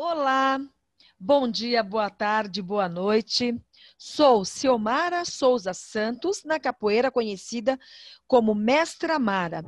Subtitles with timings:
[0.00, 0.60] Olá,
[1.18, 3.60] bom dia, boa tarde, boa noite.
[3.98, 7.76] Sou Ciomara Souza Santos, na capoeira conhecida
[8.24, 9.64] como Mestra Mara.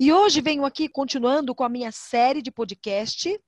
[0.00, 3.38] E hoje venho aqui continuando com a minha série de podcast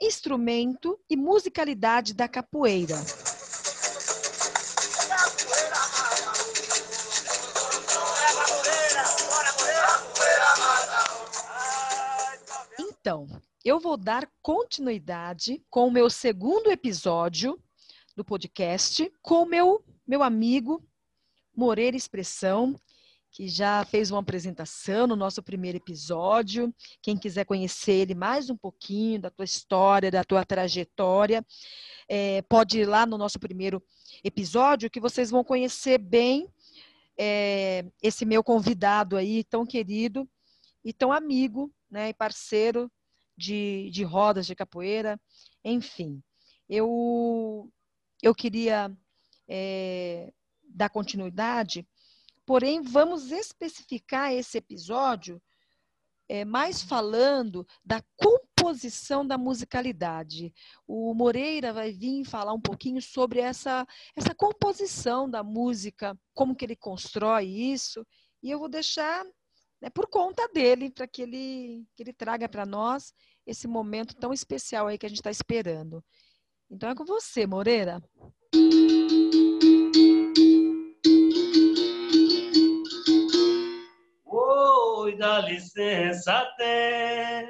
[0.00, 2.96] Instrumento e Musicalidade da Capoeira.
[12.80, 13.28] Então,
[13.64, 17.60] eu vou dar continuidade com o meu segundo episódio
[18.16, 20.84] do podcast com o meu, meu amigo
[21.54, 22.74] Moreira Expressão,
[23.30, 26.74] que já fez uma apresentação no nosso primeiro episódio.
[27.00, 31.44] Quem quiser conhecer ele mais um pouquinho da tua história, da tua trajetória,
[32.08, 33.82] é, pode ir lá no nosso primeiro
[34.24, 36.48] episódio, que vocês vão conhecer bem
[37.16, 40.28] é, esse meu convidado aí, tão querido
[40.84, 42.90] e tão amigo né, e parceiro
[43.42, 45.20] de, de rodas de capoeira,
[45.64, 46.22] enfim.
[46.68, 47.68] Eu,
[48.22, 48.96] eu queria
[49.48, 51.84] é, dar continuidade,
[52.46, 55.42] porém, vamos especificar esse episódio
[56.28, 60.54] é, mais falando da composição da musicalidade.
[60.86, 63.84] O Moreira vai vir falar um pouquinho sobre essa,
[64.16, 68.06] essa composição da música, como que ele constrói isso,
[68.40, 69.26] e eu vou deixar
[69.82, 73.12] né, por conta dele, para que ele, que ele traga para nós
[73.46, 76.02] esse momento tão especial aí que a gente está esperando.
[76.70, 78.02] Então é com você, Moreira.
[84.24, 87.46] Oi, dá licença até.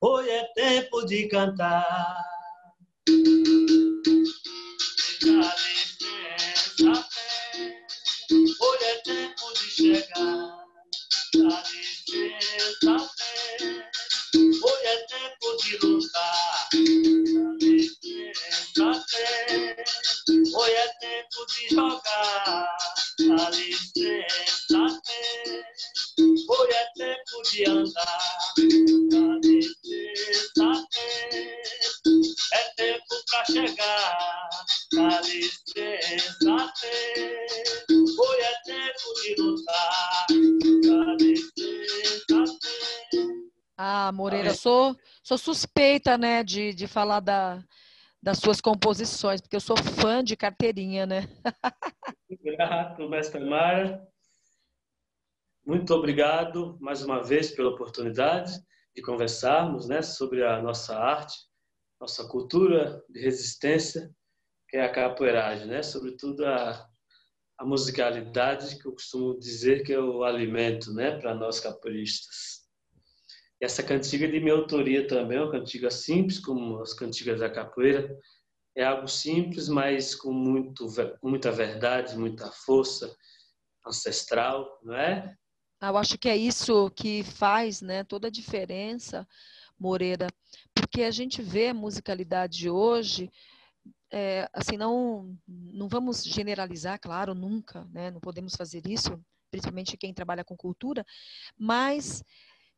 [0.00, 2.24] Hoje é tempo de cantar.
[5.22, 7.84] Dá licença até.
[8.32, 10.49] Hoje é tempo de chegar.
[21.60, 22.76] De jogar.
[23.18, 25.64] Dá licença até.
[26.48, 28.18] Hoje é tempo de andar.
[29.10, 31.62] Dá licença até.
[32.52, 34.48] É tempo pra chegar.
[34.92, 37.46] Dá licença até.
[37.90, 40.26] Hoje é tempo de lutar.
[40.82, 42.70] Dá licença até.
[43.76, 47.64] Ah, Moreira, sou, sou suspeita, né, de, de falar da,
[48.22, 51.28] das suas composições, porque eu sou fã de carteirinha, né?
[52.42, 54.06] Grato, mestre Mara.
[55.64, 58.52] Muito obrigado mais uma vez pela oportunidade
[58.94, 61.36] de conversarmos né, sobre a nossa arte,
[62.00, 64.10] nossa cultura de resistência,
[64.68, 65.82] que é a capoeiragem, né?
[65.82, 66.88] sobretudo a,
[67.58, 72.59] a musicalidade, que eu costumo dizer que é o alimento né, para nós capoeiristas.
[73.60, 78.18] Essa cantiga de minha autoria também, uma cantiga simples, como as cantigas da capoeira,
[78.74, 80.86] é algo simples, mas com, muito,
[81.22, 83.14] muita verdade, muita força
[83.86, 85.36] ancestral, não é?
[85.82, 89.26] Eu acho que é isso que faz né, toda a diferença,
[89.78, 90.28] Moreira,
[90.74, 93.30] porque a gente vê a musicalidade hoje,
[94.12, 99.18] é, assim, não, não vamos generalizar, claro, nunca, né, não podemos fazer isso,
[99.50, 101.04] principalmente quem trabalha com cultura,
[101.56, 102.22] mas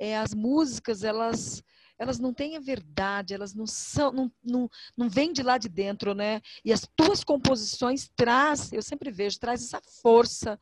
[0.02, 1.62] é, as músicas, elas
[1.96, 5.68] elas não têm a verdade, elas não são, não, não, não vêm de lá de
[5.68, 6.40] dentro, né?
[6.64, 10.58] E as tuas composições traz, eu sempre vejo, traz essa força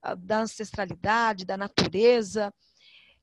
[0.00, 2.50] ah, da ancestralidade, da natureza.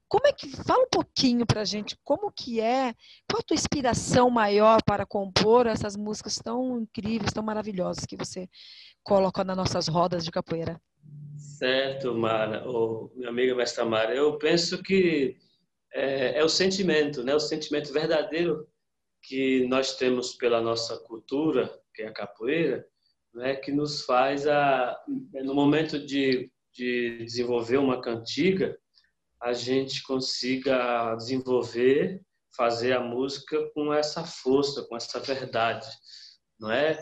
[0.08, 2.94] Como é que fala um pouquinho para a gente como que é,
[3.28, 8.48] qual a tua inspiração maior para compor essas músicas tão incríveis, tão maravilhosas que você
[9.04, 10.80] coloca nas nossas rodas de capoeira?
[11.36, 14.14] Certo, Mara, ou minha amiga mestra Mara.
[14.14, 15.38] Eu penso que
[15.96, 17.34] é, é, o sentimento, né?
[17.34, 18.68] O sentimento verdadeiro
[19.24, 22.86] que nós temos pela nossa cultura, que é a capoeira,
[23.34, 23.56] né?
[23.56, 28.78] Que nos faz a no momento de, de desenvolver uma cantiga,
[29.42, 32.22] a gente consiga desenvolver,
[32.56, 35.88] fazer a música com essa força, com essa verdade,
[36.60, 36.98] não é?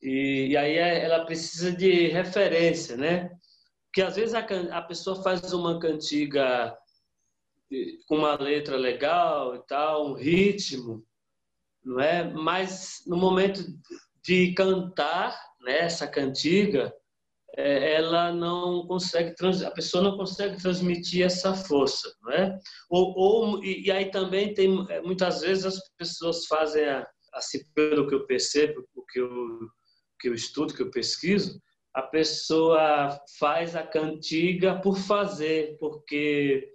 [0.00, 3.30] E, e aí é, ela precisa de referência, né?
[3.86, 6.74] Porque às vezes a, a pessoa faz uma cantiga
[8.06, 11.04] com uma letra legal e tal, um ritmo,
[11.84, 12.24] não é?
[12.32, 13.64] Mas no momento
[14.22, 16.92] de cantar né, essa cantiga,
[17.56, 19.34] é, ela não consegue
[19.64, 22.58] a pessoa não consegue transmitir essa força, não é?
[22.90, 26.84] Ou, ou e, aí também tem é, muitas vezes as pessoas fazem
[27.32, 29.28] assim pelo que eu percebo, o que eu
[30.20, 31.60] que eu estudo, que eu pesquiso,
[31.92, 36.73] a pessoa faz a cantiga por fazer, porque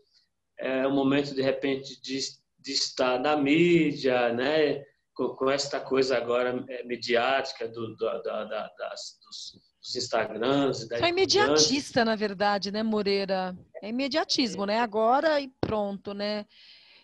[0.59, 2.19] é o momento de repente de,
[2.59, 4.83] de estar na mídia, né?
[5.19, 10.88] com, com esta coisa agora é, mediática do, do, da, da, das, dos, dos Instagrams.
[10.88, 13.53] Da é imediatista, na verdade, né, Moreira?
[13.83, 14.79] É imediatismo, né?
[14.79, 16.45] Agora e pronto, né?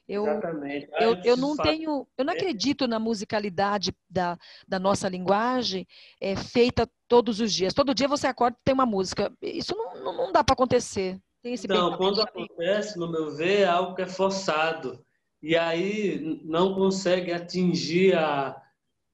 [0.08, 0.88] Eu, Exatamente.
[1.00, 4.38] Eu, eu não tenho, eu não acredito na musicalidade da,
[4.68, 5.86] da nossa linguagem
[6.22, 7.74] é, feita todos os dias.
[7.74, 9.34] Todo dia você acorda e tem uma música.
[9.42, 11.20] Isso não, não, não dá para acontecer.
[11.46, 15.06] Tem esse não, quando acontece, no meu ver, é algo que é forçado.
[15.44, 18.60] E aí não consegue atingir a,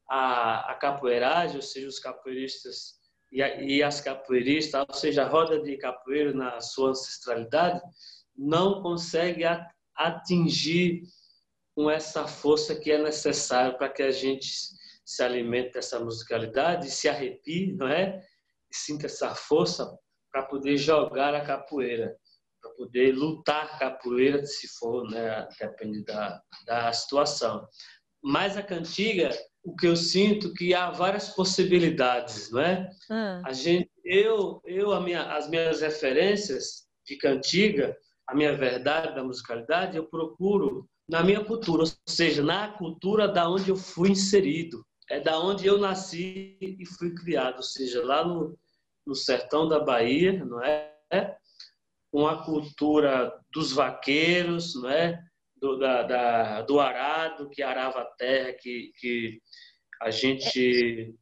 [0.10, 2.94] a, a capoeiragem, ou seja, os capoeiristas
[3.34, 7.82] e, a, e as capoeiristas, ou seja, a roda de capoeira na sua ancestralidade,
[8.34, 9.44] não consegue
[9.94, 11.04] atingir
[11.76, 14.50] com essa força que é necessária para que a gente
[15.04, 18.22] se alimente dessa musicalidade, se arrepie, não é?
[18.72, 20.00] E sinta essa força
[20.32, 22.18] para poder jogar a capoeira,
[22.82, 25.48] poder lutar capoeira, se for, né?
[25.60, 27.68] Depende da, da situação.
[28.24, 29.30] Mas a cantiga,
[29.64, 32.90] o que eu sinto que há várias possibilidades, não é?
[33.10, 33.42] Hum.
[33.46, 37.96] A gente, eu, eu, minha, as minhas referências de cantiga,
[38.28, 43.48] a minha verdade da musicalidade, eu procuro na minha cultura, ou seja, na cultura da
[43.48, 48.26] onde eu fui inserido, é da onde eu nasci e fui criado, ou seja, lá
[48.26, 48.58] no,
[49.06, 50.92] no sertão da Bahia, não é?
[52.12, 55.20] Com a cultura dos vaqueiros, não é?
[55.56, 59.40] Do, da, da, do arado que arava a terra, que, que
[60.02, 61.14] a gente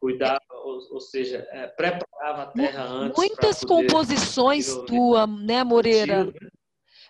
[0.00, 3.16] cuidava, ou, ou seja, é, preparava a terra antes.
[3.16, 6.32] Muitas composições tuas, né, Moreira?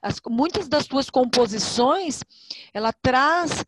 [0.01, 2.23] As, muitas das tuas composições,
[2.73, 3.65] ela traz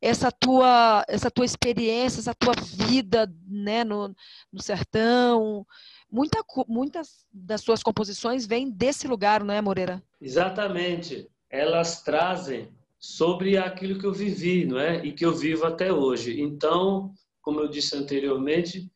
[0.00, 2.54] essa tua essa tua experiência, essa tua
[2.88, 4.14] vida, né, no,
[4.52, 5.66] no sertão.
[6.10, 10.02] Muita, muitas das suas composições vêm desse lugar, não é, Moreira?
[10.20, 11.30] Exatamente.
[11.48, 15.04] Elas trazem sobre aquilo que eu vivi, não é?
[15.04, 16.40] E que eu vivo até hoje.
[16.40, 18.90] Então, como eu disse anteriormente,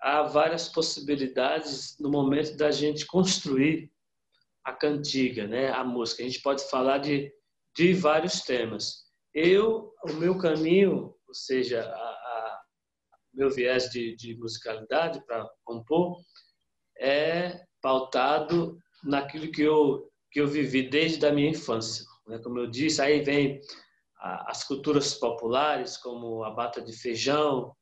[0.00, 3.90] há várias possibilidades no momento da gente construir
[4.64, 6.22] a cantiga, né, a música.
[6.22, 7.32] A gente pode falar de,
[7.76, 9.04] de vários temas.
[9.32, 12.62] Eu, o meu caminho, ou seja, a, a
[13.32, 16.18] meu viés de, de musicalidade para compor,
[16.98, 22.04] é pautado naquilo que eu que eu vivi desde a minha infância.
[22.26, 22.40] Né?
[22.42, 23.60] Como eu disse, aí vem
[24.18, 27.72] as culturas populares, como a bata de feijão,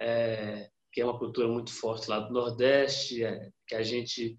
[0.00, 4.36] é, que é uma cultura muito forte lá do Nordeste, é, que a gente,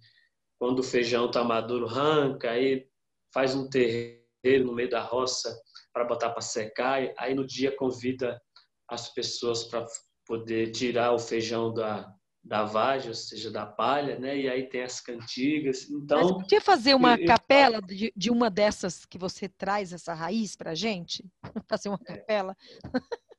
[0.59, 2.88] quando o feijão está maduro, arranca, aí
[3.33, 5.56] faz um terreiro no meio da roça
[5.94, 8.41] para botar para secar, aí no dia convida
[8.89, 9.85] as pessoas para
[10.25, 12.12] poder tirar o feijão da,
[12.45, 14.38] da vagem, ou seja, da palha, né?
[14.38, 15.89] E aí tem as cantigas.
[15.89, 20.13] Então, Mas podia fazer uma eu, capela de, de, uma dessas que você traz essa
[20.13, 21.25] raiz para gente?
[21.68, 22.13] Fazer uma é.
[22.18, 22.56] capela?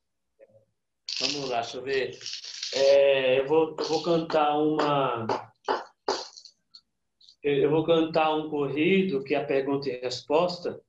[1.21, 2.19] Vamos lá, deixa eu ver.
[2.75, 5.27] É, eu, vou, eu vou cantar uma.
[7.43, 10.81] Eu vou cantar um corrido que é a pergunta e resposta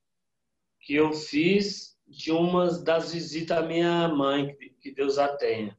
[0.82, 5.77] que eu fiz de uma das visitas à minha mãe, que Deus a tenha.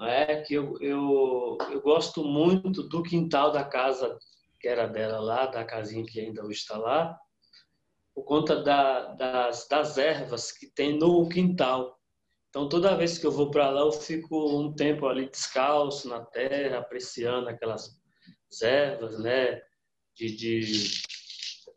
[0.00, 4.18] É que eu, eu, eu gosto muito do quintal da casa
[4.60, 7.18] que era dela lá, da casinha que ainda hoje está lá,
[8.14, 11.98] por conta da, das, das ervas que tem no quintal.
[12.48, 16.24] Então, toda vez que eu vou para lá, eu fico um tempo ali descalço na
[16.24, 18.00] terra, apreciando aquelas
[18.62, 19.60] ervas, né?
[20.14, 20.62] De, de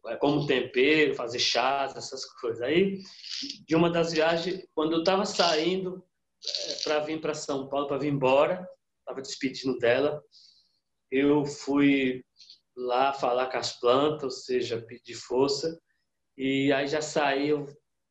[0.08, 2.62] é, como tempero, fazer chás, essas coisas.
[2.62, 3.00] Aí,
[3.68, 6.02] de uma das viagens, quando eu estava saindo
[6.84, 8.68] para vir para São Paulo, para vir embora,
[9.00, 10.22] estava despedindo dela,
[11.12, 12.24] eu fui
[12.76, 15.80] lá falar com as plantas, ou seja, pedir força,
[16.38, 17.68] e aí já saí, eu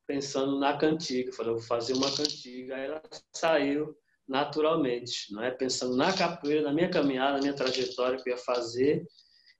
[0.08, 1.32] pensando na cantiga.
[1.32, 2.74] Falei, vou fazer uma cantiga.
[2.74, 3.02] Aí ela
[3.36, 3.94] saiu
[4.26, 5.50] naturalmente, não é?
[5.50, 9.06] Pensando na capoeira, na minha caminhada, na minha trajetória que eu ia fazer.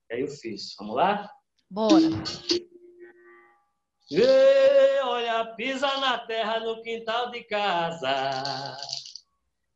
[0.09, 0.75] E aí eu fiz.
[0.77, 1.29] Vamos lá?
[1.69, 2.09] Bora.
[4.11, 8.75] Ei, olha, pisa na terra no quintal de casa.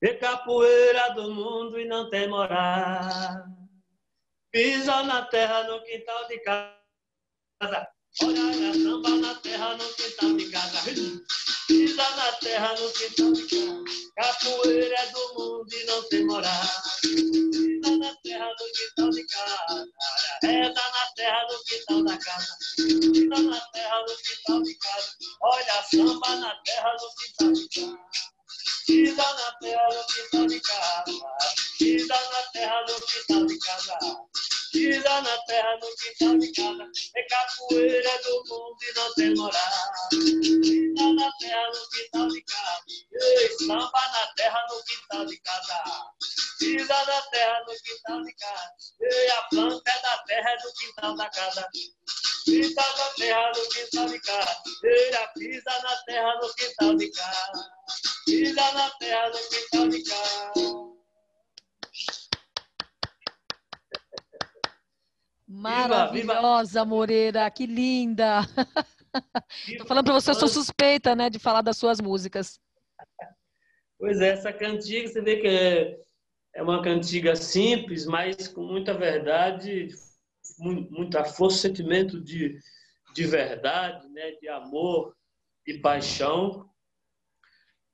[0.02, 3.46] Vê capoeira do mundo e não tem morar.
[4.52, 7.88] Pisa na terra no quintal de casa.
[8.24, 10.92] Olha samba na terra no quintal de casa.
[11.68, 13.84] Pisa na terra no quintal de casa.
[14.16, 16.64] Capoeira é do mundo e não tem moral.
[18.34, 19.86] Terra no quintal de casa.
[20.42, 22.58] Reza na terra no quintal da casa.
[22.78, 25.10] Pisa na terra no quintal de casa.
[25.42, 28.00] Olha samba na terra no quintal de casa.
[28.88, 31.04] Pisa na terra no quintal de casa.
[31.78, 34.00] Pisa na terra no quintal de casa.
[34.74, 39.72] Pisa na terra, no quintal de casa, é capoeira do mundo e não tem moral.
[40.10, 45.84] Pisa na terra, no quintal de casa, ei, samba na terra, no quintal de casa.
[46.58, 50.74] Pisa na terra, no quintal de casa, ei, a planta é da terra, é do
[50.74, 51.70] quintal da casa.
[52.44, 57.72] Pisa na terra, no quintal de casa, ei, pisa na terra, no quintal de casa.
[58.26, 59.83] Pisa na terra, no quintal
[65.64, 68.42] Maravilhosa, viva, Moreira, que linda!
[69.68, 72.60] Estou falando para você, eu sou suspeita, né, de falar das suas músicas.
[73.98, 75.98] Pois é, essa cantiga, você vê que é,
[76.56, 79.88] é uma cantiga simples, mas com muita verdade,
[80.60, 82.60] muita força, sentimento de,
[83.14, 85.16] de verdade, né, de amor
[85.66, 86.70] e paixão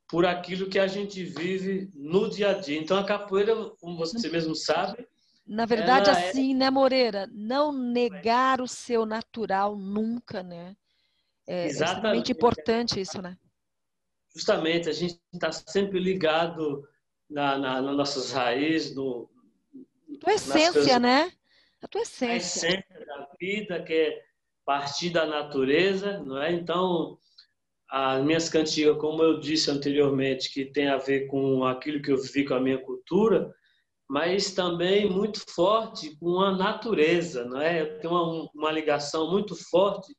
[0.07, 2.79] por aquilo que a gente vive no dia a dia.
[2.79, 5.07] Então, a capoeira, como você mesmo sabe,
[5.49, 6.57] na verdade, Ela é assim, é...
[6.57, 7.27] né, Moreira?
[7.31, 10.77] Não negar o seu natural nunca, né?
[11.47, 13.35] É, é extremamente importante isso, né?
[14.35, 16.87] Justamente, a gente está sempre ligado
[17.27, 19.27] na, na, nas nossas raízes, no,
[20.19, 21.31] tua essência, coisas, né?
[21.81, 22.31] A tua essência.
[22.31, 24.23] A essência da vida, que é
[24.63, 26.51] partir da natureza, não é?
[26.51, 27.17] Então,
[27.89, 32.21] as minhas cantigas, como eu disse anteriormente, que tem a ver com aquilo que eu
[32.21, 33.51] vivi com a minha cultura,
[34.09, 37.81] mas também muito forte com a natureza, não é?
[37.81, 40.11] Eu tenho uma, uma ligação muito forte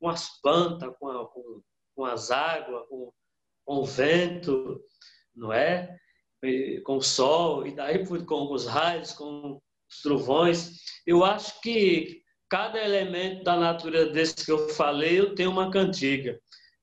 [0.00, 1.60] com as plantas, com, a, com,
[1.94, 3.12] com as águas, com,
[3.66, 4.80] com, o vento,
[5.36, 5.94] não é?
[6.42, 9.60] E, com o sol, e daí com os raios, com
[9.90, 10.80] os trovões.
[11.06, 16.40] Eu acho que cada elemento da natureza desse que eu falei, eu tenho uma cantiga.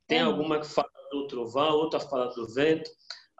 [0.08, 0.22] Tem é.
[0.22, 2.89] alguma que fala do trovão, outra fala do vento,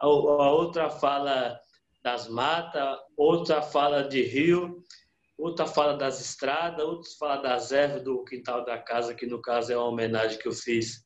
[0.00, 1.56] a, a outra fala
[2.02, 4.82] das matas, outra fala de rio,
[5.38, 9.72] outra fala das estradas, outra fala das ervas do quintal da casa, que no caso
[9.72, 11.04] é uma homenagem que eu fiz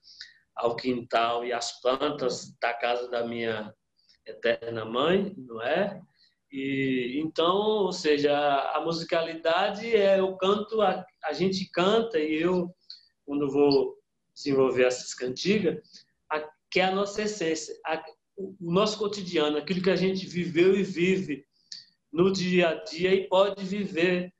[0.54, 3.72] ao quintal e às plantas da casa da minha
[4.24, 6.00] eterna mãe, não é?
[6.50, 8.34] E então, ou seja,
[8.72, 12.74] a musicalidade é eu canto, a, a gente canta e eu
[13.26, 13.96] quando vou
[14.34, 15.78] desenvolver essas cantigas,
[16.30, 17.74] a, que é a nossa essência.
[17.84, 18.02] A,
[18.38, 21.44] o nosso cotidiano, aquilo que a gente viveu e vive
[22.16, 24.32] no dia a dia e pode viver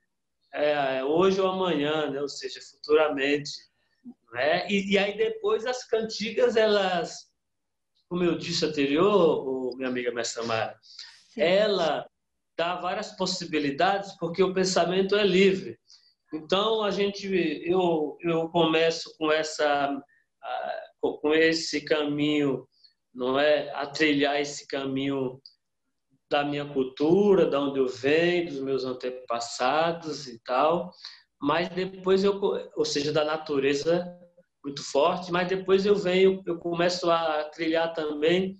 [0.51, 2.19] é, hoje ou amanhã, né?
[2.19, 3.51] ou seja, futuramente.
[4.33, 4.67] Né?
[4.67, 7.31] E, e, aí depois as cantigas, elas,
[8.09, 10.75] como eu disse anterior, minha amiga Mestra Mara,
[11.37, 12.09] ela
[12.57, 15.77] dá várias possibilidades porque o pensamento é livre.
[16.33, 17.27] Então a gente,
[17.63, 19.95] eu, eu começo com essa,
[20.99, 22.67] com esse caminho
[23.13, 25.39] não é a trilhar esse caminho
[26.29, 30.91] da minha cultura, da onde eu venho, dos meus antepassados e tal,
[31.41, 32.39] mas depois eu,
[32.75, 34.05] ou seja, da natureza
[34.63, 38.57] muito forte, mas depois eu venho, eu começo a trilhar também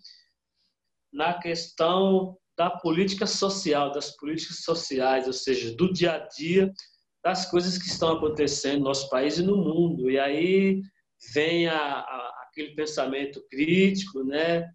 [1.11, 6.71] na questão da política social, das políticas sociais, ou seja, do dia a dia,
[7.23, 10.09] das coisas que estão acontecendo no nosso país e no mundo.
[10.09, 10.81] E aí
[11.33, 14.65] vem a, a aquele pensamento crítico, né?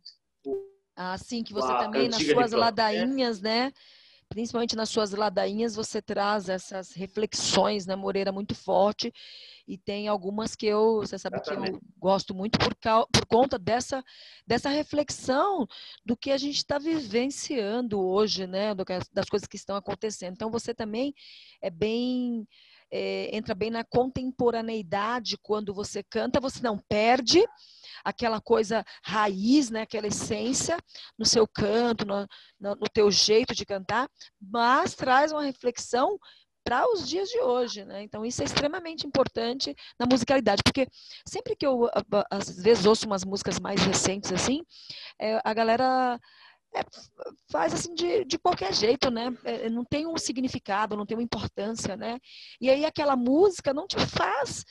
[0.97, 3.73] Ah, sim, que você também nas suas ladainhas, né?
[4.29, 9.13] Principalmente nas suas ladainhas, você traz essas reflexões, né, Moreira, muito forte.
[9.69, 11.73] E tem algumas que eu, você sabe Exatamente.
[11.73, 14.03] que eu gosto muito por, por conta dessa,
[14.47, 15.67] dessa reflexão
[16.05, 18.75] do que a gente está vivenciando hoje, né?
[19.13, 20.33] Das coisas que estão acontecendo.
[20.33, 21.15] Então, você também
[21.61, 22.49] é bem
[22.93, 27.43] é, entra bem na contemporaneidade quando você canta, você não perde
[28.05, 30.77] aquela coisa raiz, né, aquela essência
[31.19, 32.27] no seu canto, no,
[32.61, 34.09] no, no teu jeito de cantar,
[34.41, 36.19] mas traz uma reflexão
[36.65, 38.05] para os dias de hoje, né?
[38.05, 40.87] Então isso é extremamente importante na musicalidade, porque
[41.27, 41.89] sempre que eu
[42.31, 44.63] às vezes ouço umas músicas mais recentes assim,
[45.21, 46.21] é, a galera
[46.75, 46.83] é,
[47.51, 49.37] faz assim de, de qualquer jeito, né?
[49.45, 52.19] É, não tem um significado, não tem uma importância, né?
[52.61, 54.65] E aí aquela música não te faz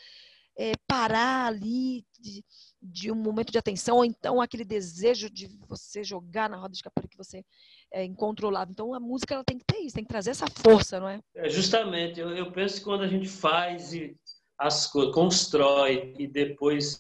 [0.58, 2.44] é, parar ali de,
[2.82, 6.84] de, um momento de atenção, ou então aquele desejo de você jogar na roda de
[6.84, 7.44] capoeira que você
[7.92, 8.72] é incontrolável.
[8.72, 11.20] Então a música ela tem que ter isso, tem que trazer essa força, não é?
[11.36, 14.16] é justamente, eu, eu penso que quando a gente faz e
[14.58, 17.00] as constrói e depois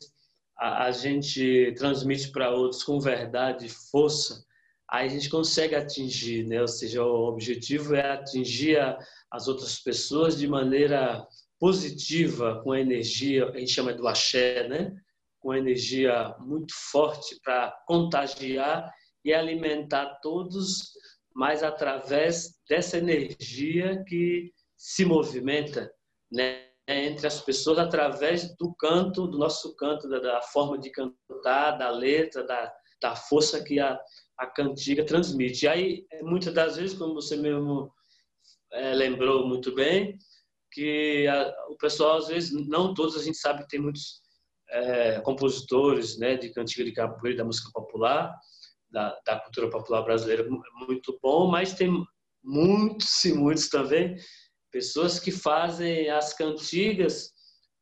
[0.58, 4.44] a, a gente transmite para outros com verdade, força,
[4.92, 6.62] aí a gente consegue atingir, né?
[6.62, 9.00] Ou seja, o objetivo é atingir a,
[9.32, 11.26] as outras pessoas de maneira
[11.58, 14.94] positiva, com a energia, a gente chama do axé, né?
[15.40, 18.92] Com energia muito forte para contagiar
[19.24, 20.92] e alimentar todos,
[21.34, 25.92] mas através dessa energia que se movimenta
[26.32, 31.78] né, entre as pessoas através do canto, do nosso canto, da, da forma de cantar,
[31.78, 34.00] da letra, da, da força que a,
[34.42, 35.66] a cantiga transmite.
[35.66, 37.94] E aí, muitas das vezes, como você mesmo
[38.74, 40.18] é, lembrou muito bem,
[40.72, 44.20] que a, o pessoal, às vezes, não todos a gente sabe que tem muitos
[44.72, 48.36] é, compositores né, de cantiga de capoeira, da música popular,
[48.90, 50.48] da, da cultura popular brasileira,
[50.88, 51.92] muito bom, mas tem
[52.44, 54.16] muitos e muitos também
[54.72, 57.32] pessoas que fazem as cantigas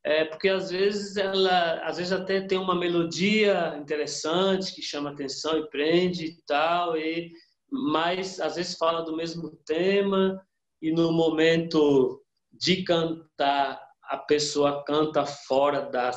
[0.09, 5.55] é porque às vezes ela às vezes até tem uma melodia interessante que chama atenção
[5.59, 7.31] e prende e tal e
[7.71, 10.43] mas às vezes fala do mesmo tema
[10.81, 16.09] e no momento de cantar a pessoa canta fora da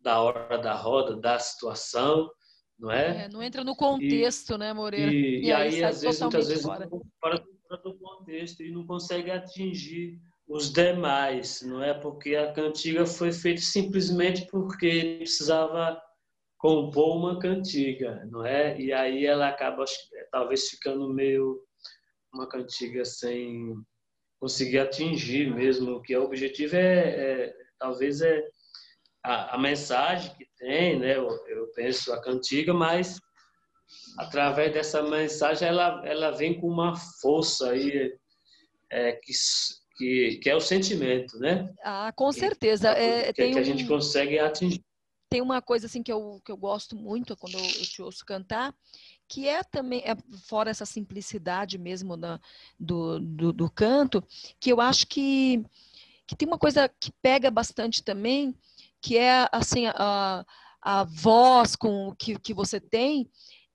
[0.00, 2.28] da hora da roda da situação
[2.76, 6.02] não é, é não entra no contexto e, né Moreira e, e, aí, aí às
[6.02, 6.88] vezes muitas vezes fora.
[7.20, 7.38] fora
[7.84, 10.18] do contexto e não consegue atingir
[10.48, 11.92] os demais, não é?
[11.92, 16.00] Porque a cantiga foi feita simplesmente porque precisava
[16.56, 18.80] compor uma cantiga, não é?
[18.80, 19.84] E aí ela acaba
[20.32, 21.62] talvez ficando meio
[22.32, 23.74] uma cantiga sem
[24.40, 28.42] conseguir atingir mesmo que o objetivo é, é talvez é
[29.22, 31.16] a, a, mensagem que tem, né?
[31.16, 33.18] Eu, eu penso a cantiga, mas
[34.18, 38.12] através dessa mensagem ela ela vem com uma força aí
[38.90, 39.32] é, que
[39.98, 41.74] que, que é o sentimento, né?
[41.82, 42.90] Ah, com certeza.
[42.90, 44.80] É, que, tem que um, a gente consegue atingir.
[45.28, 48.24] Tem uma coisa assim que eu, que eu gosto muito quando eu, eu te ouço
[48.24, 48.72] cantar,
[49.28, 52.40] que é também, é, fora essa simplicidade mesmo da,
[52.78, 54.24] do, do, do, canto,
[54.58, 55.62] que eu acho que,
[56.26, 58.54] que tem uma coisa que pega bastante também,
[59.02, 60.46] que é assim a,
[60.80, 63.28] a voz com que, que você tem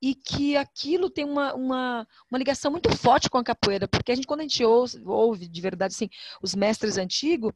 [0.03, 4.15] e que aquilo tem uma, uma, uma ligação muito forte com a capoeira, porque a
[4.15, 6.09] gente, quando a gente ouve, ouve de verdade, assim,
[6.41, 7.53] os mestres antigos,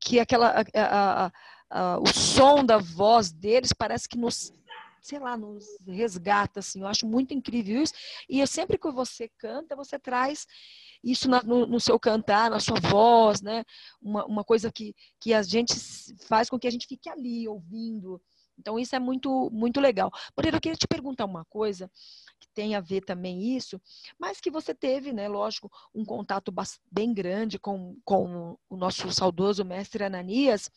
[0.00, 1.32] que aquela, a, a,
[1.68, 4.50] a, o som da voz deles parece que nos,
[5.02, 7.92] sei lá, nos resgata, assim, eu acho muito incrível isso,
[8.30, 10.46] e eu, sempre que você canta, você traz
[11.04, 13.62] isso na, no, no, seu cantar, na sua voz, né,
[14.00, 15.74] uma, uma coisa que, que a gente
[16.26, 18.18] faz com que a gente fique ali, ouvindo,
[18.58, 20.10] então, isso é muito, muito legal.
[20.36, 21.90] Moreira, eu queria te perguntar uma coisa
[22.38, 23.80] que tem a ver também isso,
[24.18, 26.52] mas que você teve, né, lógico, um contato
[26.90, 30.70] bem grande com, com o nosso saudoso mestre Ananias.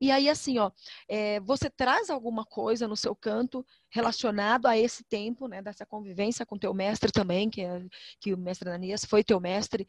[0.00, 0.70] E aí, assim, ó,
[1.08, 6.46] é, você traz alguma coisa no seu canto relacionado a esse tempo, né, dessa convivência
[6.46, 7.84] com teu mestre também, que, é,
[8.20, 9.86] que o mestre Ananias foi teu mestre.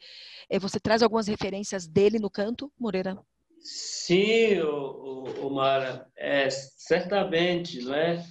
[0.50, 3.18] É, você traz algumas referências dele no canto, Moreira?
[3.62, 8.24] Sim, o, o, o Mara, é, certamente, não é?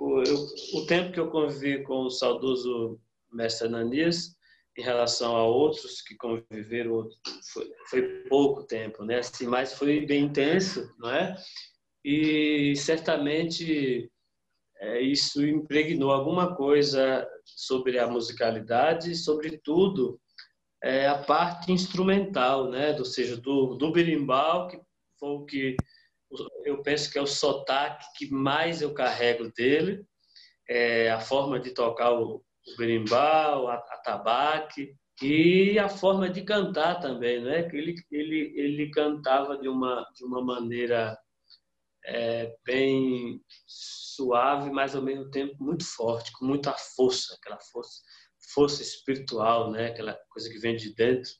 [0.00, 2.98] O, eu, o tempo que eu convivi com o saudoso
[3.30, 4.34] mestre Ananias,
[4.76, 7.06] em relação a outros que conviveram,
[7.52, 9.18] foi, foi pouco tempo, né?
[9.18, 11.36] Assim, mas foi bem intenso, não é?
[12.02, 14.10] E certamente
[14.80, 20.18] é, isso impregnou alguma coisa sobre a musicalidade, sobretudo
[20.82, 22.96] é, a parte instrumental, né?
[22.98, 24.80] ou seja, do, do berimbau, que
[25.18, 25.76] foi o que
[26.64, 30.04] eu penso que é o sotaque que mais eu carrego dele,
[30.68, 36.42] é a forma de tocar o, o berimbau, a, a tabaque, e a forma de
[36.42, 37.62] cantar também, né?
[37.62, 41.16] Que ele ele ele cantava de uma de uma maneira
[42.04, 48.02] é, bem suave, mas ao mesmo tempo muito forte, com muita força, aquela força
[48.48, 49.86] força espiritual, né?
[49.86, 51.30] Aquela coisa que vem de dentro,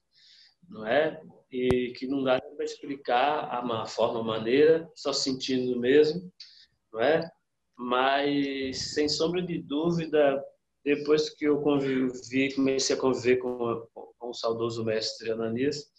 [0.68, 1.20] não é?
[1.50, 6.32] E que não dá para explicar a forma, a maneira, só sentindo mesmo,
[6.92, 7.30] não é?
[7.76, 10.42] Mas sem sombra de dúvida,
[10.84, 15.90] depois que eu convivi, comecei a conviver com, com o saudoso mestre Ananias,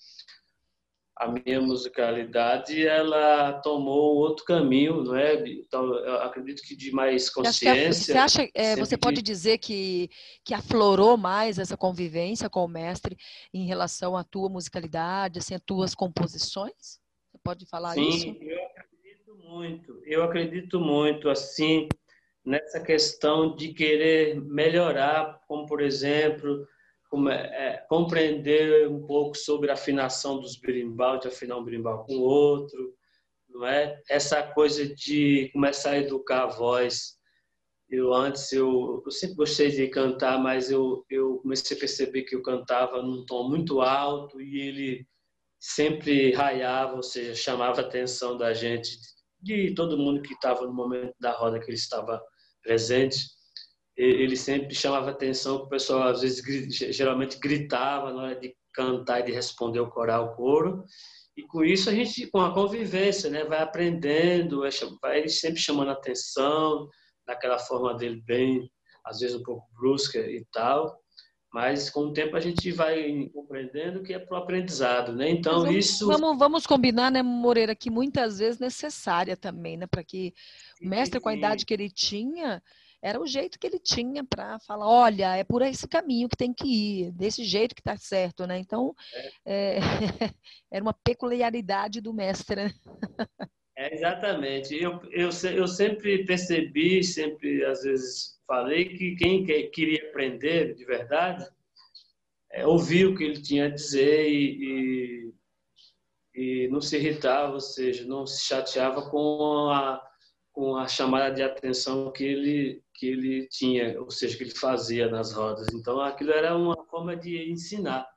[1.16, 5.48] a minha musicalidade ela tomou outro caminho, não é?
[5.48, 8.14] Então, acredito que de mais consciência.
[8.14, 10.10] Você acha, é, você pode dizer que
[10.44, 13.16] que aflorou mais essa convivência com o mestre
[13.54, 17.00] em relação à tua musicalidade, assim, às tuas composições?
[17.32, 18.20] Você pode falar Sim, isso?
[18.20, 20.02] Sim, eu acredito muito.
[20.06, 21.88] Eu acredito muito assim
[22.44, 26.68] nessa questão de querer melhorar, como por exemplo
[27.30, 32.22] é, compreender um pouco sobre a afinação dos berimbau, de afinar um berimbau com o
[32.22, 32.94] outro,
[33.50, 34.02] não é?
[34.10, 37.18] Essa coisa de começar a educar a voz.
[37.90, 42.36] Eu antes eu, eu sempre gostei de cantar, mas eu eu comecei a perceber que
[42.36, 45.08] eu cantava num tom muito alto e ele
[45.60, 48.98] sempre raiava, ou seja, chamava a atenção da gente,
[49.40, 52.22] de todo mundo que estava no momento da roda que ele estava
[52.64, 53.18] presente
[53.96, 56.44] ele sempre chamava atenção, o pessoal às vezes
[56.96, 60.84] geralmente gritava na hora de cantar e de responder o coral o coro.
[61.38, 64.64] E com isso a gente, com a convivência, né, vai aprendendo,
[65.02, 66.88] vai sempre chamando atenção,
[67.26, 68.70] daquela forma dele bem,
[69.06, 71.00] às vezes um pouco brusca e tal.
[71.52, 75.30] Mas com o tempo a gente vai compreendendo que é para o aprendizado, né?
[75.30, 76.08] Então vamos, isso.
[76.08, 79.86] Vamos, vamos combinar, né, Moreira, que muitas vezes necessária também, né?
[79.86, 80.34] Para que
[80.82, 82.62] o mestre, com a idade que ele tinha,
[83.04, 86.54] era o jeito que ele tinha para falar, olha, é por esse caminho que tem
[86.54, 88.58] que ir, desse jeito que está certo, né?
[88.58, 88.96] Então,
[89.46, 89.76] é.
[89.76, 89.80] É,
[90.72, 92.64] era uma peculiaridade do mestre.
[92.64, 92.74] Né?
[93.76, 94.74] É, exatamente.
[94.82, 101.46] Eu, eu, eu sempre percebi, sempre às vezes falei que quem queria aprender de verdade
[102.52, 105.34] é, ouvia o que ele tinha a dizer e,
[106.36, 110.02] e, e, não se irritava, ou seja, não se chateava com a,
[110.54, 115.10] com a chamada de atenção que ele, que ele tinha, ou seja, que ele fazia
[115.10, 115.68] nas rodas.
[115.74, 118.08] Então, aquilo era uma forma de ensinar.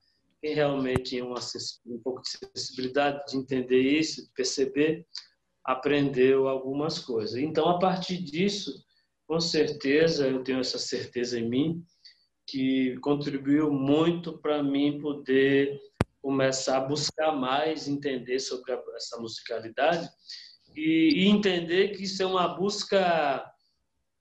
[0.43, 1.41] Quem realmente tinha uma,
[1.87, 5.07] um pouco de sensibilidade de entender isso, de perceber,
[5.65, 7.37] aprendeu algumas coisas.
[7.37, 8.85] Então, a partir disso,
[9.27, 11.83] com certeza, eu tenho essa certeza em mim,
[12.47, 15.81] que contribuiu muito para mim poder
[16.21, 20.09] começar a buscar mais entender sobre essa musicalidade
[20.77, 23.51] e, e entender que isso é uma busca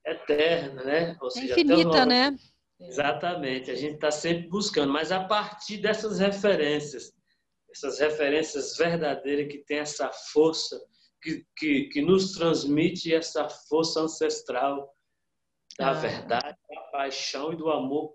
[0.04, 1.16] eterna, né?
[1.20, 2.36] Ou seja, infinita, né?
[2.80, 7.12] Exatamente, a gente está sempre buscando, mas a partir dessas referências,
[7.70, 10.78] essas referências verdadeiras que tem essa força
[11.22, 14.94] que, que, que nos transmite essa força ancestral
[15.78, 15.94] da ah.
[15.94, 18.14] verdade, da paixão e do amor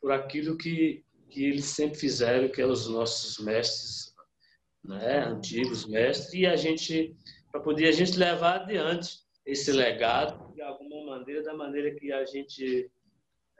[0.00, 4.14] por aquilo que, que eles sempre fizeram, que é os nossos mestres,
[4.84, 7.16] né, antigos mestres, e a gente,
[7.54, 12.24] para poder a gente levar adiante esse legado de alguma maneira, da maneira que a
[12.24, 12.90] gente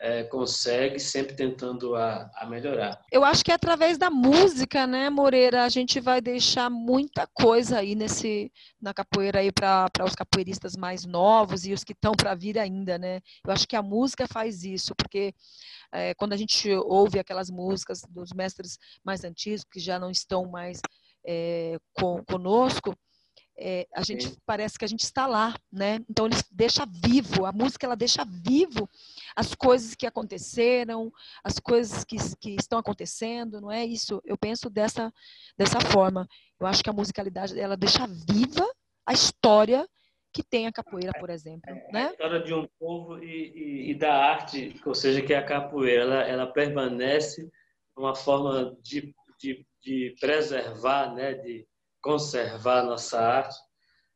[0.00, 3.00] é, consegue, sempre tentando a, a, melhorar.
[3.12, 7.78] Eu acho que é através da música, né, Moreira, a gente vai deixar muita coisa
[7.78, 8.50] aí nesse
[8.82, 12.98] na capoeira aí para os capoeiristas mais novos e os que estão para vir ainda,
[12.98, 13.20] né?
[13.46, 15.32] Eu acho que a música faz isso, porque
[15.92, 20.50] é, quando a gente ouve aquelas músicas dos mestres mais antigos que já não estão
[20.50, 20.80] mais
[21.24, 22.92] é, com, conosco,
[23.56, 24.36] é, a gente Sim.
[24.44, 26.00] parece que a gente está lá, né?
[26.08, 28.88] Então ele deixa vivo, a música ela deixa vivo
[29.36, 31.12] as coisas que aconteceram,
[31.42, 34.20] as coisas que, que estão acontecendo, não é isso?
[34.24, 35.12] Eu penso dessa
[35.56, 36.28] dessa forma.
[36.58, 38.68] Eu acho que a musicalidade ela deixa viva
[39.06, 39.86] a história
[40.32, 42.06] que tem a capoeira, por exemplo, é, né?
[42.08, 45.44] A história de um povo e, e, e, da arte, ou seja, que é a
[45.44, 47.48] capoeira, ela, ela permanece
[47.96, 51.34] uma forma de, de, de preservar, né?
[51.34, 51.64] De
[52.04, 53.56] conservar nossa arte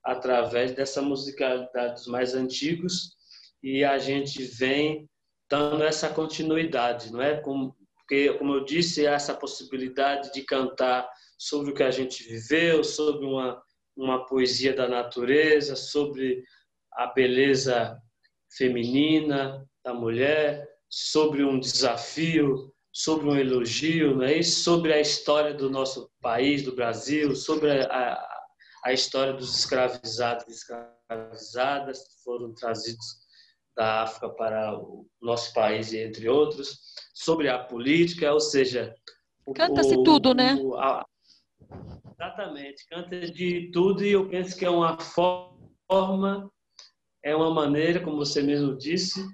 [0.05, 3.17] através dessa musicalidade dos mais antigos
[3.63, 5.09] e a gente vem
[5.51, 7.41] dando essa continuidade, não é?
[7.41, 12.85] Como, porque, como eu disse, essa possibilidade de cantar sobre o que a gente viveu,
[12.85, 13.61] sobre uma,
[13.97, 16.45] uma poesia da natureza, sobre
[16.93, 17.99] a beleza
[18.55, 24.65] feminina da mulher, sobre um desafio sobre um elogio, não é isso?
[24.65, 28.29] sobre a história do nosso país, do Brasil, sobre a,
[28.85, 33.19] a história dos escravizados e escravizadas que foram trazidos
[33.77, 36.81] da África para o nosso país, entre outros,
[37.15, 38.93] sobre a política, ou seja...
[39.55, 40.55] Canta-se tudo, né?
[40.57, 41.07] O, a,
[42.13, 46.51] exatamente, canta de tudo e eu penso que é uma forma,
[47.25, 49.25] é uma maneira, como você mesmo disse,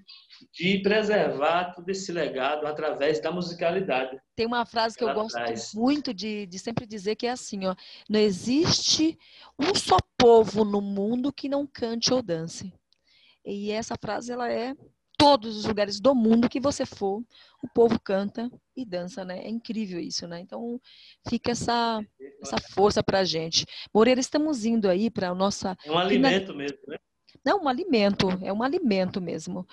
[0.53, 4.21] de preservar todo esse legado através da musicalidade.
[4.37, 5.73] Tem uma frase que eu gosto traz.
[5.75, 7.75] muito de, de sempre dizer que é assim, ó,
[8.09, 9.19] não existe
[9.59, 12.73] um só povo no mundo que não cante ou dance.
[13.45, 14.75] E essa frase ela é
[15.17, 17.23] todos os lugares do mundo que você for,
[17.63, 19.45] o povo canta e dança, né?
[19.45, 20.41] É incrível isso, né?
[20.41, 20.81] Então
[21.29, 22.05] fica essa
[22.43, 23.65] essa força para gente.
[23.95, 25.77] Moreira, estamos indo aí para a nossa.
[25.85, 26.97] É um alimento mesmo, né?
[27.45, 29.67] Não, um alimento, é um alimento mesmo.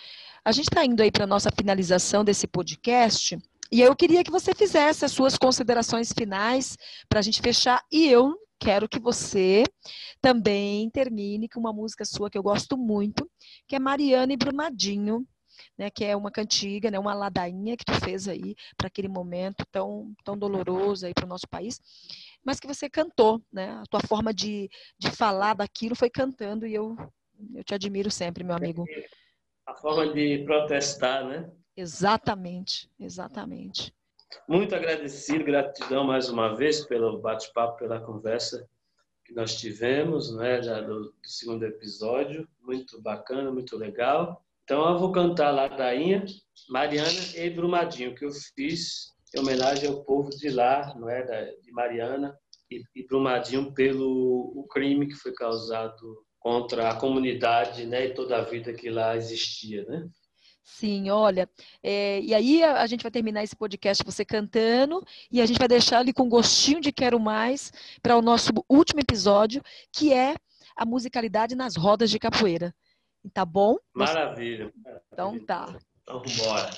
[0.43, 3.39] A gente está indo aí para a nossa finalização desse podcast.
[3.71, 7.81] E eu queria que você fizesse as suas considerações finais para a gente fechar.
[7.89, 9.63] E eu quero que você
[10.21, 13.29] também termine com uma música sua que eu gosto muito,
[13.67, 15.25] que é Mariana e Brumadinho,
[15.77, 19.65] né, que é uma cantiga, né, uma ladainha que tu fez aí para aquele momento
[19.71, 21.79] tão, tão doloroso aí para o nosso país,
[22.43, 23.71] mas que você cantou, né?
[23.81, 26.95] A tua forma de, de falar daquilo foi cantando e eu
[27.55, 28.85] eu te admiro sempre, meu amigo.
[29.65, 31.49] A forma de protestar, né?
[31.75, 33.93] Exatamente, exatamente.
[34.47, 38.67] Muito agradecido, gratidão mais uma vez pelo bate-papo, pela conversa
[39.25, 44.43] que nós tivemos, né, do, do, segundo episódio, muito bacana, muito legal.
[44.63, 46.25] Então eu vou cantar Ladainha,
[46.69, 51.71] Mariana e Brumadinho, que eu fiz em homenagem ao povo de lá, não é, de
[51.71, 52.37] Mariana
[52.69, 58.35] e, e Brumadinho pelo o crime que foi causado contra a comunidade, né, e toda
[58.35, 60.09] a vida que lá existia, né?
[60.63, 61.47] Sim, olha,
[61.83, 65.59] é, e aí a, a, gente vai terminar esse podcast você cantando e a gente
[65.59, 70.35] vai deixar ali com gostinho de quero mais para o nosso último episódio, que é
[70.75, 72.73] a musicalidade nas rodas de capoeira.
[73.33, 73.77] Tá bom?
[73.93, 74.73] Maravilha.
[75.11, 75.77] Então tá.
[76.01, 76.71] Então, bora.